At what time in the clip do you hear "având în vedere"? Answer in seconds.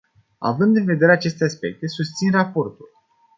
0.39-1.11